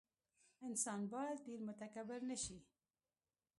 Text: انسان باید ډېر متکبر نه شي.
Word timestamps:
انسان 0.67 0.99
باید 1.13 1.37
ډېر 1.47 1.59
متکبر 1.67 2.19
نه 2.29 2.37
شي. 2.43 2.57